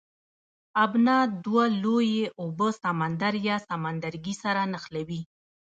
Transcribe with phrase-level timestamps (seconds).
[0.83, 5.21] ابنا دوه لویې اوبه سمندر یا سمندرګی سره نښلوي.